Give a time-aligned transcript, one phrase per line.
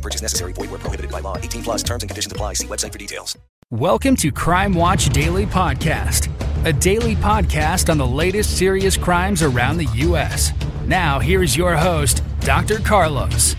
[0.00, 0.54] No purchase necessary.
[0.54, 1.36] Void where prohibited by law.
[1.36, 2.54] 18 plus terms and conditions apply.
[2.54, 3.36] See website for details.
[3.70, 6.30] Welcome to Crime Watch Daily Podcast,
[6.64, 10.52] a daily podcast on the latest serious crimes around the U.S.
[10.86, 12.78] Now, here's your host, Dr.
[12.78, 13.54] Carlos.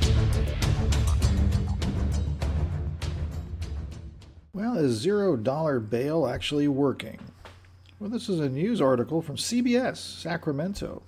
[4.52, 7.20] Well, is zero dollar bail actually working?
[8.00, 11.04] Well, this is a news article from CBS, Sacramento.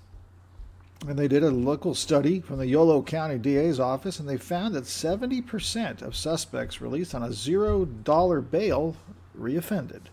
[1.08, 4.74] And they did a local study from the Yolo County DA's office, and they found
[4.74, 8.96] that 70% of suspects released on a zero dollar bail
[9.38, 10.04] reoffended.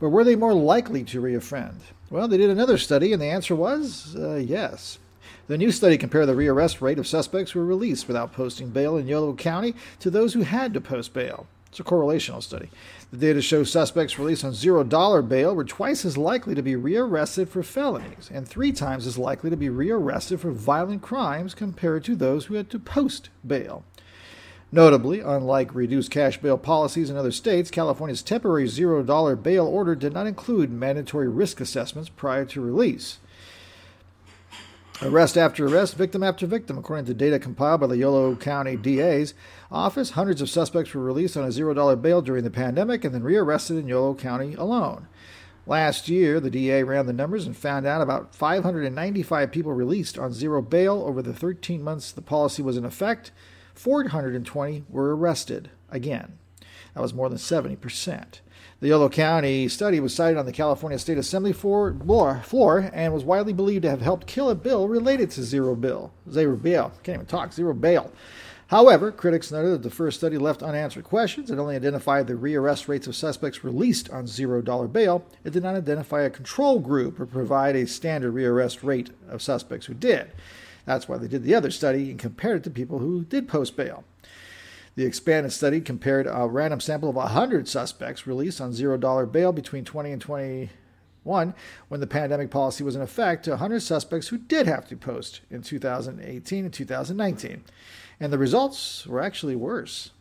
[0.00, 1.80] But were they more likely to reoffend?
[2.08, 4.98] Well, they did another study, and the answer was uh, yes.
[5.48, 8.96] The new study compared the rearrest rate of suspects who were released without posting bail
[8.96, 11.46] in Yolo County to those who had to post bail.
[11.76, 12.70] It's a correlational study.
[13.10, 16.74] The data shows suspects released on zero dollar bail were twice as likely to be
[16.74, 22.02] rearrested for felonies and three times as likely to be rearrested for violent crimes compared
[22.04, 23.84] to those who had to post bail.
[24.72, 29.94] Notably, unlike reduced cash bail policies in other states, California's temporary zero dollar bail order
[29.94, 33.18] did not include mandatory risk assessments prior to release.
[35.02, 39.34] Arrest after arrest, victim after victim, according to data compiled by the Yolo County DA's
[39.70, 40.10] office.
[40.10, 43.76] Hundreds of suspects were released on a $0 bail during the pandemic and then rearrested
[43.76, 45.06] in Yolo County alone.
[45.66, 50.32] Last year, the DA ran the numbers and found out about 595 people released on
[50.32, 53.32] zero bail over the 13 months the policy was in effect.
[53.74, 56.38] 420 were arrested again.
[56.96, 58.40] That was more than 70%.
[58.80, 61.94] The Yolo County study was cited on the California State Assembly floor,
[62.42, 66.14] floor and was widely believed to have helped kill a bill related to zero bill.
[66.30, 66.92] Zero bail.
[67.02, 67.52] Can't even talk.
[67.52, 68.10] Zero bail.
[68.68, 71.50] However, critics noted that the first study left unanswered questions.
[71.50, 75.22] It only identified the rearrest rates of suspects released on $0 bail.
[75.44, 79.84] It did not identify a control group or provide a standard rearrest rate of suspects
[79.84, 80.32] who did.
[80.86, 83.76] That's why they did the other study and compared it to people who did post
[83.76, 84.04] bail.
[84.96, 89.84] The expanded study compared a random sample of 100 suspects released on $0 bail between
[89.84, 91.54] 20 and 21
[91.88, 95.42] when the pandemic policy was in effect to 100 suspects who did have to post
[95.50, 97.64] in 2018 and 2019.
[98.20, 100.12] And the results were actually worse.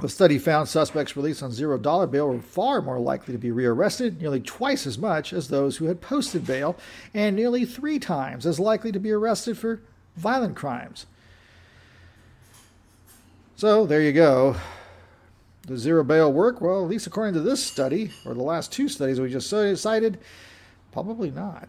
[0.00, 4.20] The study found suspects released on $0 bail were far more likely to be rearrested,
[4.20, 6.76] nearly twice as much as those who had posted bail,
[7.14, 9.82] and nearly three times as likely to be arrested for
[10.16, 11.06] violent crimes.
[13.58, 14.54] So there you go.
[15.66, 16.60] Does zero bail work?
[16.60, 20.20] Well, at least according to this study, or the last two studies we just cited,
[20.92, 21.68] probably not.